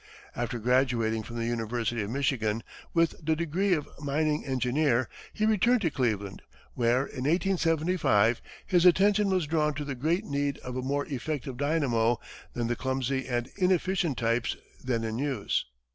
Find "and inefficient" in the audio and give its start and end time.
13.27-14.17